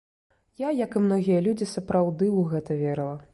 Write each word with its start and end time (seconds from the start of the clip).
Я, 0.61 0.69
як 0.77 0.95
і 0.99 1.01
многія 1.03 1.43
людзі, 1.49 1.67
сапраўды 1.75 2.25
ў 2.37 2.41
гэта 2.55 2.81
верыла. 2.83 3.15